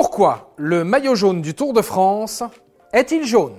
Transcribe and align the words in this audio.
Pourquoi 0.00 0.54
le 0.56 0.82
maillot 0.82 1.14
jaune 1.14 1.42
du 1.42 1.52
Tour 1.52 1.74
de 1.74 1.82
France 1.82 2.42
est-il 2.90 3.26
jaune? 3.26 3.58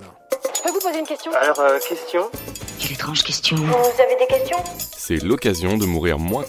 Je 0.55 0.61
peux 0.63 0.71
vous 0.71 0.79
poser 0.79 0.97
une 0.97 1.05
question? 1.05 1.31
Alors, 1.39 1.59
euh, 1.59 1.77
question? 1.77 2.31
Quelle 2.79 2.93
étrange 2.93 3.21
question. 3.21 3.57
Vous 3.57 4.01
avez 4.01 4.15
des 4.19 4.25
questions? 4.25 4.57
C'est 4.97 5.17
l'occasion 5.17 5.77
de 5.77 5.85
mourir 5.85 6.17
moins. 6.17 6.45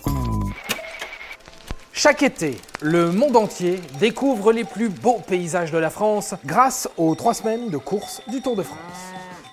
Chaque 1.92 2.22
été, 2.22 2.56
le 2.80 3.12
monde 3.12 3.36
entier 3.36 3.82
découvre 4.00 4.50
les 4.50 4.64
plus 4.64 4.88
beaux 4.88 5.20
paysages 5.26 5.72
de 5.72 5.76
la 5.76 5.90
France 5.90 6.36
grâce 6.46 6.88
aux 6.96 7.14
trois 7.14 7.34
semaines 7.34 7.68
de 7.68 7.76
course 7.76 8.22
du 8.28 8.40
Tour 8.40 8.56
de 8.56 8.62
France. 8.62 8.78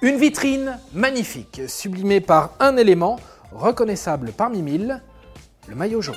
Une 0.02 0.16
vitrine 0.16 0.80
magnifique, 0.94 1.64
sublimée 1.68 2.21
par 2.21 2.52
un 2.62 2.78
élément 2.78 3.20
reconnaissable 3.52 4.32
parmi 4.32 4.62
mille, 4.62 5.04
le 5.68 5.76
maillot 5.76 6.02
jaune. 6.02 6.16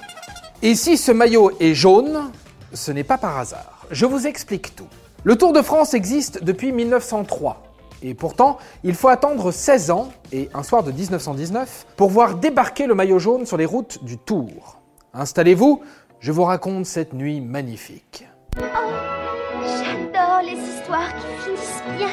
Et 0.62 0.76
si 0.76 0.96
ce 0.96 1.10
maillot 1.10 1.50
est 1.58 1.74
jaune, 1.74 2.30
ce 2.72 2.92
n'est 2.92 3.02
pas 3.02 3.18
par 3.18 3.36
hasard. 3.36 3.71
Je 3.92 4.06
vous 4.06 4.26
explique 4.26 4.74
tout. 4.74 4.88
Le 5.22 5.36
Tour 5.36 5.52
de 5.52 5.60
France 5.60 5.92
existe 5.92 6.42
depuis 6.42 6.72
1903. 6.72 7.62
Et 8.02 8.14
pourtant, 8.14 8.56
il 8.84 8.94
faut 8.94 9.08
attendre 9.08 9.52
16 9.52 9.90
ans 9.90 10.08
et 10.32 10.48
un 10.54 10.62
soir 10.62 10.82
de 10.82 10.90
1919 10.90 11.88
pour 11.94 12.08
voir 12.08 12.36
débarquer 12.36 12.86
le 12.86 12.94
maillot 12.94 13.18
jaune 13.18 13.44
sur 13.44 13.58
les 13.58 13.66
routes 13.66 14.02
du 14.02 14.16
Tour. 14.16 14.80
Installez-vous, 15.12 15.82
je 16.20 16.32
vous 16.32 16.44
raconte 16.44 16.86
cette 16.86 17.12
nuit 17.12 17.42
magnifique. 17.42 18.26
J'adore 18.56 20.40
les 20.42 20.56
histoires 20.56 21.14
qui 21.16 21.44
finissent 21.44 21.82
bien. 21.98 22.08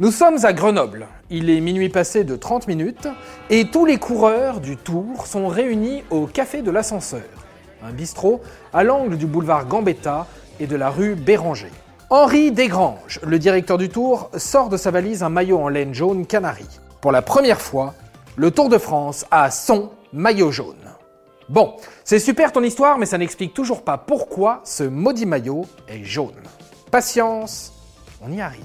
Nous 0.00 0.10
sommes 0.10 0.44
à 0.44 0.52
Grenoble. 0.52 1.06
Il 1.30 1.48
est 1.48 1.60
minuit 1.60 1.90
passé 1.90 2.24
de 2.24 2.34
30 2.34 2.66
minutes 2.66 3.06
et 3.50 3.70
tous 3.70 3.86
les 3.86 3.98
coureurs 3.98 4.60
du 4.60 4.76
Tour 4.76 5.28
sont 5.28 5.46
réunis 5.46 6.02
au 6.10 6.26
Café 6.26 6.60
de 6.60 6.72
l'Ascenseur, 6.72 7.22
un 7.84 7.92
bistrot 7.92 8.40
à 8.72 8.82
l'angle 8.82 9.16
du 9.16 9.26
boulevard 9.26 9.66
Gambetta 9.66 10.26
et 10.60 10.66
de 10.66 10.76
la 10.76 10.90
rue 10.90 11.14
Béranger. 11.14 11.70
Henri 12.10 12.52
Desgranges, 12.52 13.20
le 13.26 13.38
directeur 13.38 13.78
du 13.78 13.88
Tour, 13.88 14.30
sort 14.36 14.68
de 14.68 14.76
sa 14.76 14.90
valise 14.90 15.22
un 15.22 15.28
maillot 15.28 15.58
en 15.58 15.68
laine 15.68 15.94
jaune 15.94 16.26
canari. 16.26 16.66
Pour 17.00 17.12
la 17.12 17.22
première 17.22 17.60
fois, 17.60 17.94
le 18.36 18.50
Tour 18.50 18.68
de 18.68 18.78
France 18.78 19.26
a 19.30 19.50
son 19.50 19.90
maillot 20.12 20.52
jaune. 20.52 20.74
Bon, 21.48 21.74
c'est 22.04 22.18
super 22.18 22.52
ton 22.52 22.62
histoire, 22.62 22.98
mais 22.98 23.06
ça 23.06 23.18
n'explique 23.18 23.52
toujours 23.52 23.82
pas 23.82 23.98
pourquoi 23.98 24.60
ce 24.64 24.84
maudit 24.84 25.26
maillot 25.26 25.66
est 25.88 26.04
jaune. 26.04 26.32
Patience, 26.90 27.72
on 28.22 28.32
y 28.32 28.40
arrive. 28.40 28.64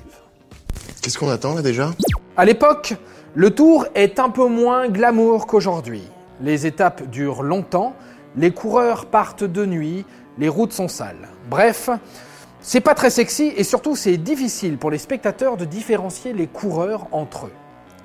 Qu'est-ce 1.02 1.18
qu'on 1.18 1.30
attend 1.30 1.56
là 1.56 1.62
déjà? 1.62 1.92
À 2.38 2.46
l'époque, 2.46 2.96
le 3.34 3.52
tour 3.52 3.86
est 3.96 4.20
un 4.20 4.30
peu 4.30 4.48
moins 4.48 4.88
glamour 4.88 5.48
qu'aujourd'hui. 5.48 6.04
Les 6.42 6.66
étapes 6.66 7.04
durent 7.10 7.44
longtemps, 7.44 7.94
les 8.36 8.52
coureurs 8.52 9.06
partent 9.06 9.44
de 9.44 9.66
nuit, 9.66 10.06
les 10.38 10.50
routes 10.50 10.74
sont 10.74 10.88
sales. 10.88 11.28
Bref, 11.50 11.90
c'est 12.62 12.82
pas 12.82 12.94
très 12.94 13.10
sexy 13.10 13.54
et 13.56 13.64
surtout 13.64 13.96
c'est 13.96 14.18
difficile 14.18 14.78
pour 14.78 14.92
les 14.92 14.98
spectateurs 14.98 15.58
de 15.58 15.66
différencier 15.66 16.34
les 16.34 16.48
coureurs 16.48 17.08
entre 17.12 17.48
eux. 17.48 17.54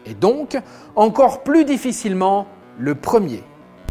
Et 0.06 0.14
donc, 0.14 0.58
encore 0.97 1.42
plus 1.42 1.64
difficilement, 1.64 2.47
le 2.78 2.95
premier. 2.95 3.42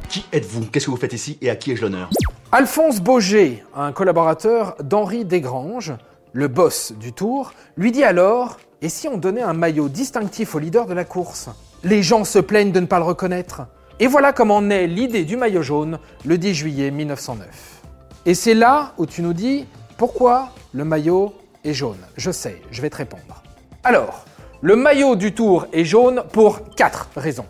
Qui 0.09 0.26
êtes-vous? 0.31 0.66
Qu'est-ce 0.66 0.86
que 0.86 0.92
vous 0.92 0.98
faites 0.98 1.14
ici 1.14 1.38
et 1.42 1.50
à 1.50 1.56
qui 1.56 1.72
ai-je 1.72 1.81
l'honneur? 1.81 2.09
Alphonse 2.52 3.02
Beaugé, 3.02 3.64
un 3.76 3.92
collaborateur 3.92 4.76
d'Henri 4.84 5.26
Desgranges, 5.26 5.94
le 6.34 6.48
boss 6.48 6.94
du 7.00 7.14
tour, 7.14 7.54
lui 7.78 7.92
dit 7.92 8.04
alors 8.04 8.58
Et 8.81 8.89
si 8.89 9.08
on 9.08 9.17
donnait 9.17 9.42
un 9.42 9.54
maillot 9.54 9.89
distinctif 9.89 10.54
au 10.56 10.59
leader 10.59 10.86
de 10.86 10.94
la 10.94 11.06
course? 11.06 11.50
Les 11.84 12.04
gens 12.04 12.23
se 12.26 12.39
plaignent 12.39 12.72
de 12.72 12.80
ne 12.80 12.86
pas 12.86 13.00
le 13.00 13.06
reconnaître. 13.06 13.64
Et 13.99 14.08
voilà 14.08 14.33
comment 14.33 14.61
naît 14.61 14.88
l'idée 14.88 15.23
du 15.23 15.38
maillot 15.38 15.61
jaune 15.61 15.99
le 16.25 16.38
10 16.38 16.53
juillet 16.55 16.91
1909. 16.91 17.81
Et 18.25 18.33
c'est 18.33 18.55
là 18.55 18.94
où 18.97 19.05
tu 19.05 19.22
nous 19.22 19.33
dis 19.33 19.66
pourquoi 19.97 20.49
le 20.73 20.83
maillot 20.83 21.33
est 21.63 21.73
jaune. 21.73 21.99
Je 22.17 22.31
sais, 22.31 22.61
je 22.71 22.81
vais 22.81 22.89
te 22.89 22.97
répondre. 22.97 23.44
Alors, 23.83 24.25
le 24.61 24.75
maillot 24.75 25.16
du 25.16 25.33
tour 25.33 25.67
est 25.73 25.86
jaune 25.86 26.23
pour 26.31 26.71
quatre 26.75 27.09
raisons. 27.16 27.45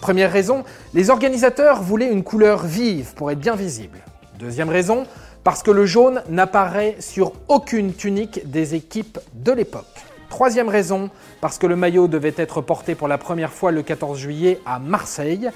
Première 0.00 0.30
raison, 0.30 0.62
les 0.94 1.10
organisateurs 1.10 1.82
voulaient 1.82 2.12
une 2.12 2.22
couleur 2.22 2.64
vive 2.64 3.14
pour 3.14 3.32
être 3.32 3.40
bien 3.40 3.56
visible. 3.56 3.98
Deuxième 4.38 4.68
raison, 4.68 5.04
parce 5.42 5.64
que 5.64 5.72
le 5.72 5.84
jaune 5.84 6.22
n'apparaît 6.28 6.96
sur 7.00 7.32
aucune 7.48 7.92
tunique 7.92 8.48
des 8.48 8.76
équipes 8.76 9.18
de 9.34 9.50
l'époque. 9.50 9.84
Troisième 10.30 10.68
raison, 10.68 11.10
parce 11.40 11.58
que 11.58 11.66
le 11.66 11.74
maillot 11.74 12.06
devait 12.06 12.34
être 12.36 12.60
porté 12.60 12.94
pour 12.94 13.08
la 13.08 13.18
première 13.18 13.52
fois 13.52 13.72
le 13.72 13.82
14 13.82 14.16
juillet 14.16 14.60
à 14.64 14.78
Marseille, 14.78 15.50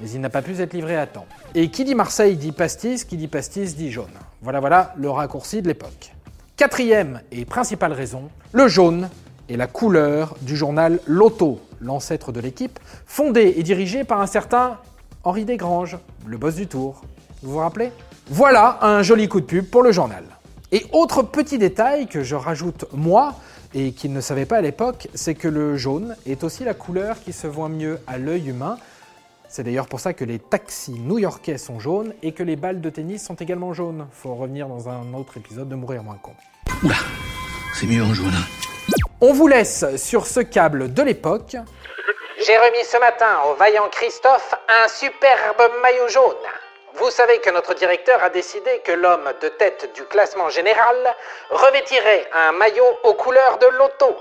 mais 0.00 0.10
il 0.10 0.20
n'a 0.20 0.30
pas 0.30 0.42
pu 0.42 0.58
être 0.60 0.72
livré 0.72 0.96
à 0.96 1.06
temps. 1.06 1.26
Et 1.54 1.70
qui 1.70 1.84
dit 1.84 1.94
Marseille 1.94 2.36
dit 2.36 2.52
pastis, 2.52 3.04
qui 3.04 3.16
dit 3.16 3.28
pastis 3.28 3.76
dit 3.76 3.90
jaune. 3.90 4.06
Voilà, 4.42 4.60
voilà 4.60 4.94
le 4.96 5.10
raccourci 5.10 5.62
de 5.62 5.68
l'époque. 5.68 6.12
Quatrième 6.56 7.20
et 7.32 7.44
principale 7.44 7.92
raison, 7.92 8.30
le 8.52 8.68
jaune 8.68 9.08
est 9.48 9.56
la 9.56 9.66
couleur 9.66 10.36
du 10.42 10.56
journal 10.56 11.00
Lotto, 11.06 11.60
l'ancêtre 11.80 12.32
de 12.32 12.40
l'équipe, 12.40 12.78
fondé 13.06 13.54
et 13.56 13.62
dirigé 13.62 14.04
par 14.04 14.20
un 14.20 14.26
certain 14.26 14.78
Henri 15.22 15.44
Desgranges, 15.44 15.98
le 16.26 16.38
boss 16.38 16.54
du 16.54 16.66
tour. 16.66 17.02
Vous 17.42 17.52
vous 17.52 17.58
rappelez? 17.58 17.90
Voilà 18.28 18.78
un 18.82 19.02
joli 19.02 19.28
coup 19.28 19.40
de 19.40 19.46
pub 19.46 19.66
pour 19.66 19.82
le 19.82 19.92
journal. 19.92 20.24
Et 20.72 20.86
autre 20.92 21.22
petit 21.22 21.58
détail 21.58 22.06
que 22.06 22.22
je 22.22 22.34
rajoute 22.34 22.86
moi, 22.92 23.34
et 23.74 23.92
qu'il 23.92 24.12
ne 24.12 24.20
savait 24.20 24.46
pas 24.46 24.58
à 24.58 24.60
l'époque, 24.60 25.08
c'est 25.14 25.34
que 25.34 25.48
le 25.48 25.76
jaune 25.76 26.14
est 26.26 26.44
aussi 26.44 26.64
la 26.64 26.74
couleur 26.74 27.20
qui 27.20 27.32
se 27.32 27.46
voit 27.46 27.68
mieux 27.68 27.98
à 28.06 28.18
l'œil 28.18 28.48
humain. 28.48 28.76
C'est 29.48 29.62
d'ailleurs 29.62 29.86
pour 29.86 30.00
ça 30.00 30.14
que 30.14 30.24
les 30.24 30.38
taxis 30.38 30.98
new-yorkais 30.98 31.58
sont 31.58 31.78
jaunes 31.78 32.14
et 32.22 32.32
que 32.32 32.42
les 32.42 32.56
balles 32.56 32.80
de 32.80 32.90
tennis 32.90 33.24
sont 33.24 33.34
également 33.34 33.72
jaunes. 33.72 34.08
Faut 34.10 34.34
revenir 34.34 34.66
dans 34.68 34.88
un 34.88 35.14
autre 35.14 35.36
épisode 35.36 35.68
de 35.68 35.74
Mourir 35.74 36.02
moins 36.02 36.18
con. 36.20 36.32
Oula, 36.82 36.96
c'est 37.74 37.86
mieux 37.86 38.02
en 38.02 38.12
jaune. 38.14 38.34
On 39.20 39.32
vous 39.32 39.46
laisse 39.46 39.84
sur 39.96 40.26
ce 40.26 40.40
câble 40.40 40.92
de 40.92 41.02
l'époque. 41.02 41.56
J'ai 42.44 42.56
remis 42.56 42.84
ce 42.84 42.98
matin 42.98 43.38
au 43.48 43.54
vaillant 43.54 43.88
Christophe 43.90 44.54
un 44.68 44.88
superbe 44.88 45.70
maillot 45.82 46.08
jaune. 46.08 46.34
Vous 46.96 47.10
savez 47.10 47.40
que 47.40 47.50
notre 47.50 47.74
directeur 47.74 48.22
a 48.22 48.30
décidé 48.30 48.80
que 48.84 48.92
l'homme 48.92 49.32
de 49.40 49.48
tête 49.48 49.90
du 49.94 50.02
classement 50.04 50.48
général 50.48 50.96
revêtirait 51.50 52.28
un 52.32 52.52
maillot 52.52 52.98
aux 53.04 53.14
couleurs 53.14 53.58
de 53.58 53.66
l'auto. 53.78 54.16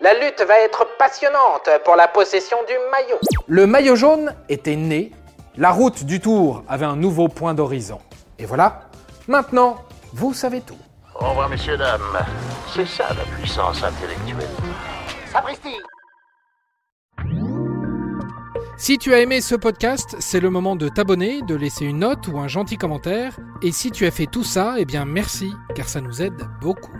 La 0.00 0.14
lutte 0.14 0.42
va 0.46 0.58
être 0.60 0.86
passionnante 0.98 1.68
pour 1.84 1.96
la 1.96 2.08
possession 2.08 2.56
du 2.66 2.74
maillot. 2.90 3.18
Le 3.46 3.66
maillot 3.66 3.96
jaune 3.96 4.34
était 4.48 4.76
né, 4.76 5.12
la 5.56 5.72
route 5.72 6.04
du 6.04 6.20
Tour 6.20 6.62
avait 6.68 6.86
un 6.86 6.96
nouveau 6.96 7.28
point 7.28 7.52
d'horizon. 7.52 7.98
Et 8.38 8.46
voilà, 8.46 8.90
maintenant, 9.26 9.78
vous 10.12 10.32
savez 10.32 10.60
tout. 10.60 10.78
Au 11.16 11.30
revoir, 11.30 11.48
messieurs, 11.48 11.76
dames. 11.76 12.00
C'est 12.72 12.86
ça 12.86 13.08
la 13.08 13.24
puissance 13.36 13.82
intellectuelle. 13.82 14.48
Sapristi 15.32 15.74
Si 18.76 18.98
tu 18.98 19.12
as 19.12 19.18
aimé 19.18 19.40
ce 19.40 19.56
podcast, 19.56 20.14
c'est 20.20 20.38
le 20.38 20.50
moment 20.50 20.76
de 20.76 20.88
t'abonner, 20.88 21.42
de 21.42 21.56
laisser 21.56 21.86
une 21.86 21.98
note 21.98 22.28
ou 22.28 22.38
un 22.38 22.46
gentil 22.46 22.76
commentaire. 22.76 23.36
Et 23.60 23.72
si 23.72 23.90
tu 23.90 24.06
as 24.06 24.12
fait 24.12 24.26
tout 24.26 24.44
ça, 24.44 24.74
eh 24.78 24.84
bien 24.84 25.04
merci, 25.04 25.52
car 25.74 25.88
ça 25.88 26.00
nous 26.00 26.22
aide 26.22 26.46
beaucoup. 26.60 26.92